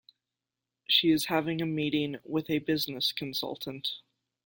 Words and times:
She 0.89 1.11
is 1.11 1.25
having 1.27 1.61
a 1.61 1.65
meeting 1.67 2.15
with 2.23 2.49
a 2.49 2.57
business 2.57 3.11
consultant. 3.11 3.87